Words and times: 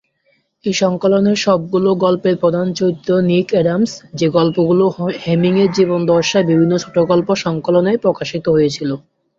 এই 0.65 0.75
সংকলনে 0.81 1.33
সবগুলো 1.37 1.89
গল্পের 2.05 2.35
প্রধান 2.37 2.67
চরিত্র 2.73 3.09
নিক 3.21 3.47
অ্যাডামস, 3.51 3.91
যে 4.13 4.27
গল্পগুলো 4.29 4.83
হেমিংওয়ে 5.23 5.73
জীবদ্দশায় 5.75 6.45
বিভিন্ন 6.45 6.73
ছোটগল্প 6.77 7.27
সংকলনের 7.45 7.97
প্রকাশিত 7.99 8.45
হয়েছিল। 8.49 8.89